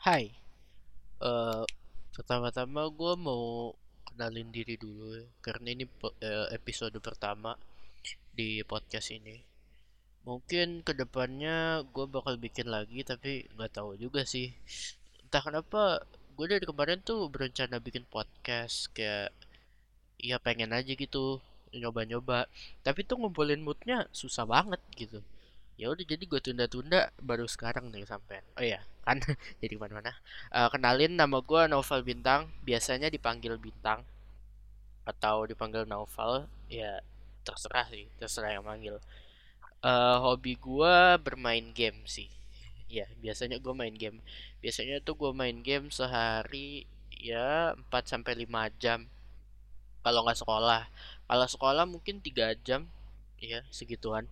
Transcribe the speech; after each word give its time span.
Hai, 0.00 0.32
eh 1.28 1.64
pertama-tama 2.16 2.82
gue 2.88 3.12
mau 3.26 3.76
kenalin 4.08 4.48
diri 4.56 4.74
dulu 4.80 5.12
ya, 5.20 5.24
karena 5.44 5.68
ini 5.76 5.84
eh, 6.28 6.46
episode 6.56 6.96
pertama 7.04 7.52
di 8.38 8.64
podcast 8.64 9.08
ini. 9.18 9.36
Mungkin 10.24 10.68
ke 10.88 10.92
depannya 10.96 11.84
gue 11.94 12.06
bakal 12.16 12.40
bikin 12.40 12.72
lagi, 12.72 13.04
tapi 13.04 13.44
nggak 13.52 13.72
tahu 13.76 13.90
juga 14.00 14.24
sih. 14.24 14.48
Entah 15.28 15.42
kenapa 15.44 15.82
gue 16.36 16.46
dari 16.48 16.64
kemarin 16.64 17.04
tuh 17.04 17.28
berencana 17.28 17.76
bikin 17.86 18.04
podcast, 18.08 18.88
kayak 18.96 19.36
ya 20.16 20.36
pengen 20.40 20.72
aja 20.72 20.92
gitu 20.96 21.44
nyoba-nyoba. 21.76 22.48
Tapi 22.80 23.00
tuh 23.04 23.16
ngumpulin 23.20 23.60
moodnya 23.60 24.08
susah 24.16 24.48
banget 24.48 24.80
gitu. 24.96 25.20
Ya 25.80 25.86
udah 25.88 26.04
jadi 26.04 26.24
gue 26.28 26.40
tunda-tunda 26.44 27.08
baru 27.16 27.48
sekarang 27.48 27.88
nih 27.88 28.04
sampean. 28.04 28.44
Oh 28.60 28.64
iya, 28.70 28.84
kan 29.06 29.16
jadi 29.64 29.74
mana-mana. 29.80 30.12
Eh, 30.52 30.68
kenalin 30.68 31.16
nama 31.16 31.40
gue 31.40 31.62
Novel 31.72 32.00
Bintang, 32.04 32.52
biasanya 32.68 33.08
dipanggil 33.08 33.56
Bintang 33.56 34.04
atau 35.08 35.48
dipanggil 35.48 35.88
Novel, 35.88 36.32
ya 36.68 37.00
terserah 37.46 37.88
sih, 37.88 38.04
terserah 38.20 38.60
yang 38.60 38.64
manggil. 38.68 39.00
Eh, 39.80 40.16
hobi 40.20 40.60
gue 40.60 40.94
bermain 41.24 41.66
game 41.72 42.04
sih. 42.04 42.28
Ya, 42.90 43.06
biasanya 43.22 43.62
gue 43.62 43.70
main 43.70 43.94
game. 43.94 44.18
Biasanya 44.58 44.98
tuh 45.06 45.14
gue 45.14 45.30
main 45.30 45.62
game 45.62 45.94
sehari 45.94 46.90
ya 47.14 47.70
4 47.86 48.02
sampai 48.10 48.34
5 48.34 48.66
jam 48.82 49.06
kalau 50.04 50.20
nggak 50.26 50.40
sekolah. 50.42 50.82
Kalau 51.30 51.46
sekolah 51.46 51.84
mungkin 51.86 52.18
3 52.18 52.56
jam, 52.66 52.90
ya 53.38 53.62
segituan. 53.70 54.26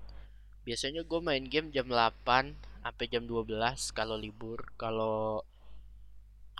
Biasanya 0.69 1.01
gue 1.01 1.21
main 1.25 1.45
game 1.49 1.73
jam 1.73 1.89
8 1.89 2.53
sampai 2.85 3.07
jam 3.09 3.25
12 3.25 3.97
kalau 3.97 4.21
libur. 4.21 4.69
Kalau 4.77 5.41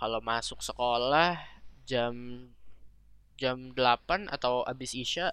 kalau 0.01 0.17
masuk 0.17 0.65
sekolah 0.65 1.37
jam 1.85 2.13
jam 3.37 3.69
8 3.77 4.25
atau 4.33 4.65
abis 4.65 4.97
Isya 4.97 5.29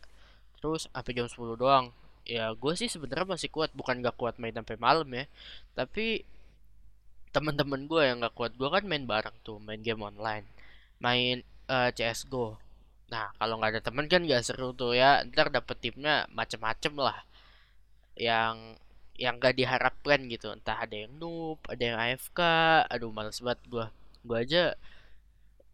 terus 0.60 0.92
sampai 0.92 1.12
jam 1.16 1.24
10 1.24 1.56
doang. 1.56 1.88
Ya 2.28 2.52
gue 2.52 2.72
sih 2.76 2.92
sebenarnya 2.92 3.24
masih 3.24 3.48
kuat, 3.48 3.72
bukan 3.72 4.04
gak 4.04 4.18
kuat 4.20 4.36
main 4.36 4.52
sampai 4.52 4.76
malam 4.76 5.08
ya. 5.08 5.24
Tapi 5.72 6.06
teman-teman 7.32 7.80
gue 7.88 8.02
yang 8.04 8.20
gak 8.20 8.36
kuat 8.36 8.52
gue 8.60 8.68
kan 8.68 8.84
main 8.84 9.08
bareng 9.08 9.36
tuh, 9.46 9.56
main 9.62 9.80
game 9.80 10.04
online, 10.04 10.44
main 11.00 11.40
eh, 11.72 11.90
CS:GO. 11.96 12.60
Nah 13.12 13.32
kalau 13.40 13.56
nggak 13.56 13.72
ada 13.78 13.82
teman 13.88 14.06
kan 14.12 14.20
gak 14.28 14.44
seru 14.44 14.76
tuh 14.76 14.92
ya. 14.92 15.24
Ntar 15.24 15.48
dapet 15.54 15.76
timnya 15.80 16.26
macem-macem 16.34 16.92
lah, 16.98 17.22
yang 18.16 18.76
yang 19.16 19.40
gak 19.40 19.56
diharapkan 19.56 20.28
gitu. 20.28 20.52
Entah 20.52 20.84
ada 20.84 20.96
yang 20.96 21.12
noob, 21.16 21.60
ada 21.68 21.82
yang 21.84 21.98
AFK. 22.00 22.40
Aduh 22.92 23.12
males 23.12 23.40
banget 23.40 23.60
gue. 23.68 23.86
Gue 24.26 24.38
aja 24.42 24.76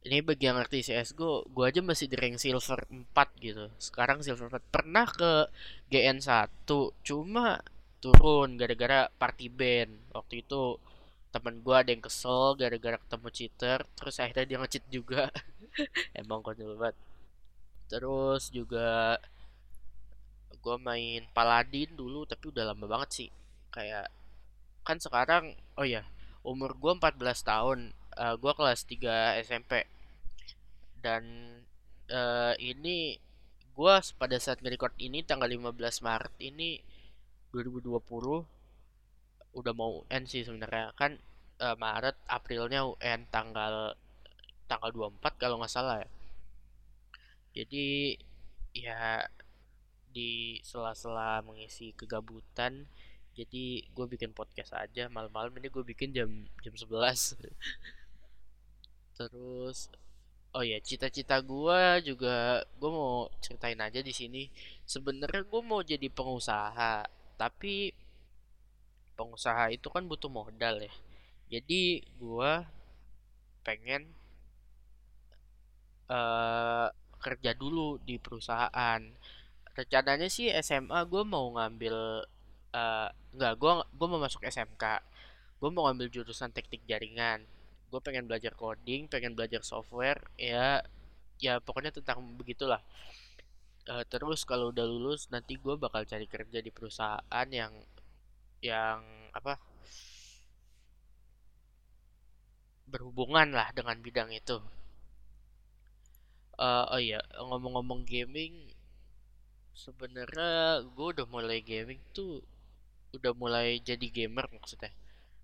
ini 0.03 0.19
bagi 0.19 0.51
yang 0.51 0.59
ngerti 0.59 0.83
CSGO, 0.83 1.47
gua 1.55 1.71
aja 1.71 1.79
masih 1.79 2.11
di 2.11 2.17
rank 2.19 2.37
silver 2.43 2.81
4 2.91 3.39
gitu. 3.39 3.71
Sekarang 3.79 4.19
silver 4.19 4.51
4. 4.51 4.59
Pernah 4.75 5.07
ke 5.07 5.33
GN 5.95 6.19
1, 6.19 6.67
cuma 7.07 7.63
turun 8.03 8.59
gara-gara 8.59 9.07
party 9.15 9.47
ban. 9.47 9.91
Waktu 10.11 10.43
itu 10.43 10.83
temen 11.31 11.63
gua 11.63 11.87
ada 11.87 11.95
yang 11.95 12.03
kesel 12.03 12.59
gara-gara 12.59 12.99
ketemu 12.99 13.29
cheater, 13.31 13.79
terus 13.95 14.17
akhirnya 14.19 14.47
dia 14.51 14.59
nge-cheat 14.59 14.85
juga. 14.91 15.31
Emang 16.19 16.43
konyol 16.43 16.75
banget. 16.75 16.97
Terus 17.87 18.51
juga 18.51 19.23
gua 20.65 20.77
main 20.79 21.27
Paladin 21.37 21.91
dulu, 21.99 22.25
tapi 22.25 22.49
udah 22.55 22.65
lama 22.71 22.87
banget 22.87 23.11
sih. 23.13 23.29
Kayak 23.75 24.09
kan 24.87 24.99
sekarang, 25.03 25.55
oh 25.79 25.87
ya, 25.87 26.07
umur 26.47 26.75
gua 26.79 26.97
14 26.97 27.43
tahun. 27.43 27.79
Eh, 28.13 28.35
gua 28.43 28.53
kelas 28.53 28.85
3 28.85 29.41
SMP 29.41 29.89
dan 31.03 31.25
eh, 32.13 32.55
ini 32.61 33.17
gua 33.77 34.05
pada 34.21 34.37
saat 34.39 34.61
nge-record 34.61 34.95
ini 35.01 35.25
tanggal 35.25 35.49
15 35.49 36.05
Maret 36.07 36.35
ini 36.45 36.79
2020 37.57 37.99
udah 39.53 39.73
mau 39.77 40.05
UN 40.05 40.25
sih 40.29 40.45
sebenarnya 40.45 40.93
kan 40.97 41.17
eh, 41.61 41.77
Maret 41.77 42.17
Aprilnya 42.29 42.85
UN 42.85 43.21
tanggal 43.33 43.97
tanggal 44.69 44.91
24 44.93 45.41
kalau 45.41 45.57
nggak 45.61 45.73
salah 45.73 45.97
ya. 46.05 46.09
Jadi 47.53 48.17
ya 48.73 49.29
di 50.13 50.61
sela-sela 50.63 51.41
mengisi 51.47 51.97
kegabutan 51.97 52.87
jadi 53.33 53.65
gue 53.97 54.07
bikin 54.13 54.31
podcast 54.37 54.77
aja 54.77 55.09
malam-malam 55.09 55.57
ini 55.59 55.69
gue 55.73 55.85
bikin 55.85 56.13
jam 56.13 56.31
jam 56.61 56.75
11 56.77 57.41
terus 59.19 59.89
Oh 60.53 60.61
ya, 60.61 60.77
cita-cita 60.85 61.41
gua 61.41 61.97
juga 62.09 62.61
gua 62.77 62.91
mau 62.93 63.15
ceritain 63.41 63.81
aja 63.81 64.01
di 64.05 64.13
sini. 64.13 64.43
Sebenarnya 64.85 65.43
gua 65.49 65.63
mau 65.65 65.81
jadi 65.81 66.09
pengusaha, 66.13 67.09
tapi 67.41 67.89
pengusaha 69.17 69.65
itu 69.77 69.89
kan 69.95 70.05
butuh 70.11 70.29
modal 70.29 70.77
ya. 70.85 70.93
Jadi 71.53 72.05
gua 72.21 72.69
pengen 73.67 74.03
eh 76.13 76.89
kerja 77.25 77.51
dulu 77.63 77.89
di 78.03 78.17
perusahaan. 78.19 79.01
Rencananya 79.79 80.29
sih 80.37 80.49
SMA 80.67 81.01
gua 81.13 81.23
mau 81.25 81.47
ngambil 81.57 81.97
eh 82.81 83.09
enggak, 83.33 83.53
gua 83.61 83.73
gua 83.99 84.07
mau 84.13 84.21
masuk 84.27 84.43
SMK. 84.45 84.85
Gua 85.61 85.71
mau 85.75 85.83
ngambil 85.89 86.09
jurusan 86.15 86.51
teknik 86.57 86.83
jaringan. 86.91 87.41
Gue 87.93 88.01
pengen 88.07 88.25
belajar 88.31 88.53
coding, 88.57 89.03
pengen 89.13 89.33
belajar 89.37 89.61
software, 89.73 90.21
ya 90.41 90.81
ya 91.45 91.55
pokoknya 91.67 91.93
tentang 91.97 92.19
begitulah 92.41 92.83
Eh, 93.93 94.05
terus 94.13 94.41
kalau 94.51 94.67
udah 94.73 94.87
lulus 94.93 95.27
nanti 95.35 95.53
gue 95.65 95.75
bakal 95.85 96.03
cari 96.11 96.27
kerja 96.35 96.59
di 96.67 96.71
perusahaan 96.77 97.49
yang 97.61 97.73
yang 98.63 99.01
apa 99.39 99.53
berhubungan 102.93 103.49
lah 103.59 103.69
dengan 103.77 103.97
bidang 104.07 104.31
itu 104.41 104.57
Eh, 106.67 106.85
oh 106.95 107.01
iya 107.09 107.21
ngomong-ngomong 107.49 108.01
gaming 108.13 108.53
sebenarnya 109.73 110.85
gue 110.85 111.07
udah 111.17 111.27
mulai 111.29 111.59
gaming 111.65 112.01
tuh 112.17 112.45
udah 113.17 113.33
mulai 113.37 113.81
jadi 113.81 114.07
gamer 114.09 114.49
maksudnya 114.53 114.93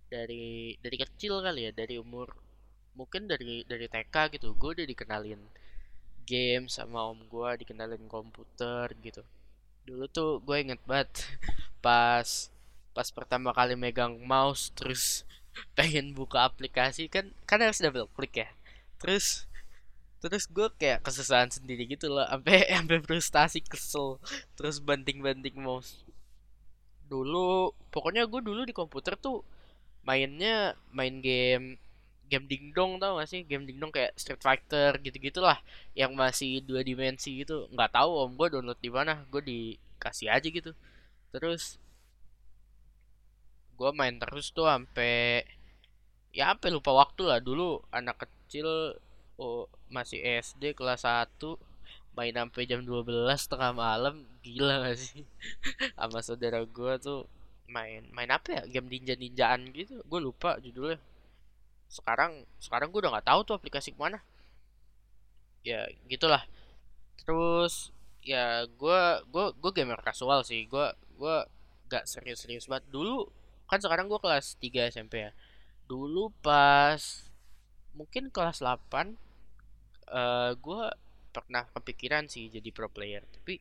dari 0.09 0.77
dari 0.81 0.97
kecil 0.97 1.45
kali 1.45 1.69
ya 1.69 1.73
dari 1.73 2.01
umur 2.01 2.33
mungkin 2.97 3.29
dari 3.29 3.65
dari 3.65 3.87
TK 3.89 4.37
gitu 4.37 4.57
gue 4.57 4.71
udah 4.77 4.87
dikenalin 4.89 5.41
game 6.29 6.69
sama 6.69 7.09
om 7.09 7.21
gue 7.25 7.49
dikenalin 7.65 8.05
komputer 8.09 8.93
gitu 9.01 9.25
Dulu 9.89 10.05
tuh 10.13 10.45
gue 10.45 10.57
inget 10.61 10.81
banget 10.85 11.25
pas 11.85 12.53
pas 12.93 13.09
pertama 13.09 13.57
kali 13.57 13.73
megang 13.73 14.21
mouse 14.21 14.69
terus 14.77 15.25
pengen 15.79 16.13
buka 16.13 16.45
aplikasi 16.45 17.09
kan 17.09 17.33
kan 17.49 17.65
harus 17.65 17.81
double 17.81 18.13
klik 18.13 18.45
ya. 18.45 18.49
Terus 19.01 19.48
terus 20.19 20.45
gue 20.51 20.67
kayak 20.79 21.03
kesusahan 21.07 21.51
sendiri 21.51 21.87
gitu 21.87 22.11
loh, 22.11 22.27
sampai 22.27 22.67
sampai 22.77 22.99
frustasi 23.03 23.63
kesel. 23.65 24.19
Terus 24.59 24.83
banting-banting 24.83 25.57
mouse. 25.59 26.03
Dulu 27.09 27.73
pokoknya 27.95 28.27
gue 28.29 28.41
dulu 28.45 28.63
di 28.69 28.75
komputer 28.77 29.17
tuh 29.17 29.43
mainnya 30.05 30.73
main 30.95 31.21
game 31.21 31.77
game 32.29 32.45
dingdong 32.45 33.01
tau 33.01 33.17
gak 33.19 33.29
sih 33.29 33.41
game 33.45 33.65
dingdong 33.65 33.89
kayak 33.89 34.13
Street 34.21 34.41
Fighter 34.41 35.01
gitu-gitulah 35.01 35.59
yang 35.97 36.13
masih 36.13 36.61
dua 36.61 36.85
dimensi 36.85 37.41
gitu 37.41 37.67
nggak 37.73 37.97
tahu 37.97 38.11
om 38.29 38.33
gue 38.37 38.49
download 38.53 38.81
di 38.81 38.93
mana 38.93 39.25
gue 39.33 39.41
dikasih 39.41 40.29
aja 40.29 40.45
gitu 40.45 40.77
terus 41.33 41.81
gue 43.81 43.91
main 43.97 44.17
terus 44.21 44.53
tuh 44.53 44.69
sampai 44.69 45.45
ya 46.37 46.53
sampai 46.53 46.69
lupa 46.69 46.93
waktu 46.93 47.23
lah 47.25 47.41
dulu 47.41 47.81
anak 47.89 48.29
kecil 48.29 48.97
oh, 49.39 49.71
masih 49.89 50.21
SD 50.21 50.75
kelas 50.75 51.07
satu 51.07 51.57
main 52.19 52.35
sampai 52.35 52.67
jam 52.67 52.83
12 52.83 53.07
tengah 53.47 53.71
malam 53.71 54.27
gila 54.43 54.83
gak 54.83 54.99
sih? 54.99 55.23
Sama 55.99 56.19
saudara 56.19 56.67
gue 56.67 56.93
tuh 56.99 57.31
main 57.71 58.03
main 58.11 58.27
apa 58.35 58.59
ya? 58.59 58.63
Game 58.67 58.91
ninja-ninjaan 58.91 59.71
gitu. 59.71 60.03
Gue 60.03 60.19
lupa 60.19 60.59
judulnya. 60.59 60.99
Sekarang 61.87 62.43
sekarang 62.59 62.91
gue 62.91 63.01
udah 63.01 63.15
nggak 63.15 63.29
tahu 63.31 63.41
tuh 63.47 63.55
aplikasi 63.55 63.95
ke 63.95 63.99
mana. 64.03 64.19
Ya 65.63 65.87
gitulah. 66.11 66.43
Terus 67.23 67.95
ya 68.27 68.67
gue 68.67 69.01
gue 69.31 69.45
gue 69.55 69.71
gamer 69.71 70.03
casual 70.03 70.43
sih. 70.43 70.67
Gue 70.67 70.91
gue 71.15 71.37
gak 71.87 72.11
serius-serius 72.11 72.67
banget. 72.67 72.91
Dulu 72.91 73.31
kan 73.71 73.79
sekarang 73.79 74.11
gue 74.11 74.19
kelas 74.19 74.59
3 74.59 74.91
SMP 74.91 75.31
ya. 75.31 75.31
Dulu 75.87 76.35
pas 76.43 77.31
mungkin 77.95 78.35
kelas 78.35 78.59
8 78.59 79.28
eh 80.13 80.53
gue 80.57 80.83
pernah 81.29 81.65
kepikiran 81.77 82.25
sih 82.27 82.49
jadi 82.49 82.69
pro 82.73 82.89
player 82.89 83.23
tapi 83.31 83.61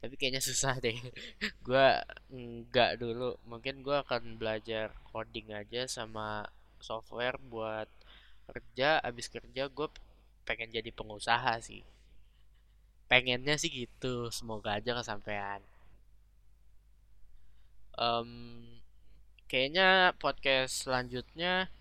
tapi 0.00 0.14
kayaknya 0.20 0.42
susah 0.44 0.76
deh. 0.78 0.94
Gue 1.66 1.86
nggak 2.30 3.00
dulu. 3.00 3.40
Mungkin 3.48 3.80
gue 3.80 3.96
akan 4.04 4.36
belajar 4.36 4.92
coding 5.10 5.50
aja 5.56 5.88
sama 5.88 6.46
software 6.78 7.40
buat 7.40 7.88
kerja. 8.46 9.00
Abis 9.00 9.26
kerja 9.32 9.66
gue 9.66 9.88
pengen 10.46 10.70
jadi 10.70 10.90
pengusaha 10.92 11.58
sih. 11.64 11.82
Pengennya 13.10 13.56
sih 13.56 13.72
gitu. 13.72 14.28
Semoga 14.30 14.78
aja 14.78 14.94
kesampaian. 14.94 15.64
Em, 17.96 18.30
kayaknya 19.48 20.12
podcast 20.20 20.84
selanjutnya 20.84 21.72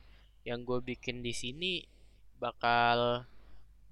yang 0.48 0.64
gue 0.64 0.80
bikin 0.80 1.20
di 1.20 1.34
sini 1.36 1.84
bakal 2.40 3.28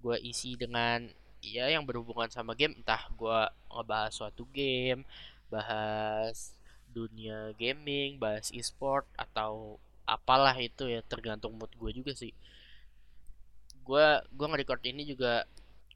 gue 0.03 0.17
isi 0.19 0.59
dengan 0.59 1.07
ya 1.39 1.71
yang 1.71 1.87
berhubungan 1.87 2.27
sama 2.27 2.53
game. 2.59 2.75
Entah 2.79 3.07
gue 3.15 3.39
ngebahas 3.71 4.11
suatu 4.11 4.43
game 4.51 5.07
bahas 5.47 6.51
dunia 6.93 7.53
gaming 7.57 8.17
bahas 8.17 8.49
e-sport 8.53 9.05
atau 9.17 9.77
apalah 10.05 10.53
itu 10.59 10.89
ya 10.89 11.01
tergantung 11.05 11.55
mood 11.55 11.71
gue 11.79 11.91
juga 11.95 12.11
sih. 12.13 12.35
Gue 13.87 14.05
gue 14.35 14.45
nge-record 14.47 14.83
ini 14.83 15.07
juga 15.07 15.47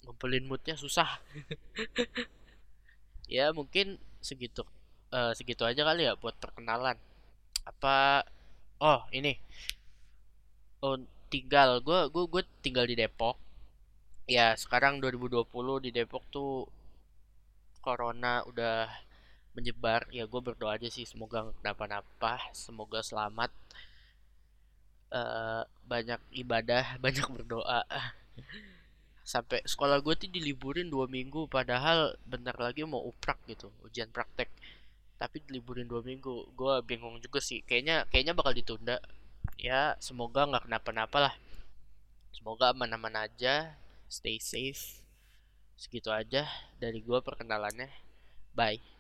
ngumpulin 0.08 0.48
moodnya 0.48 0.76
susah. 0.80 1.10
Ya 3.28 3.52
mungkin 3.52 4.00
segitu 4.24 4.64
eh, 5.12 5.36
segitu 5.36 5.68
aja 5.68 5.84
kali 5.84 6.08
ya 6.08 6.16
buat 6.16 6.40
perkenalan. 6.40 6.96
Apa 7.68 8.24
oh 8.80 9.04
ini. 9.12 9.36
Oh 10.80 10.96
tinggal. 11.28 11.84
Gue 11.84 12.08
gue 12.08 12.24
gue 12.24 12.44
tinggal 12.64 12.88
di 12.88 12.96
Depok 12.96 13.36
ya 14.28 14.54
sekarang 14.60 15.00
2020 15.00 15.48
di 15.88 15.90
Depok 15.96 16.24
tuh 16.28 16.68
corona 17.80 18.44
udah 18.44 18.92
menyebar. 19.56 20.06
Ya 20.12 20.28
gue 20.28 20.42
berdoa 20.44 20.76
aja 20.76 20.92
sih 20.92 21.08
semoga 21.08 21.48
nggak 21.48 21.64
kenapa-napa 21.64 22.34
semoga 22.52 23.00
selamat. 23.00 23.50
Eh, 25.08 25.64
banyak 25.88 26.20
ibadah 26.44 26.86
banyak 27.04 27.26
berdoa. 27.32 27.88
Sampai 29.24 29.64
sekolah 29.64 30.04
gue 30.04 30.14
tuh 30.20 30.30
diliburin 30.32 30.92
dua 30.92 31.08
minggu 31.08 31.48
padahal 31.48 32.16
bentar 32.28 32.56
lagi 32.60 32.84
mau 32.84 33.02
uprak 33.08 33.40
gitu 33.48 33.72
ujian 33.88 34.12
praktek. 34.12 34.52
Tapi 35.16 35.40
diliburin 35.48 35.88
dua 35.88 36.04
minggu. 36.04 36.52
Gue 36.52 36.84
bingung 36.84 37.16
juga 37.24 37.40
sih 37.40 37.64
kayaknya 37.64 38.04
kayaknya 38.12 38.36
bakal 38.36 38.52
ditunda. 38.52 39.00
Ya 39.56 39.96
semoga 40.04 40.44
nggak 40.44 40.68
kenapa-napa 40.68 41.18
lah. 41.32 41.36
Semoga 42.36 42.76
aman-aman 42.76 43.26
aja 43.26 43.74
stay 44.10 44.42
safe. 44.42 45.04
Segitu 45.78 46.10
aja 46.10 46.48
dari 46.82 47.04
gue 47.06 47.20
perkenalannya. 47.22 47.92
Bye 48.58 48.97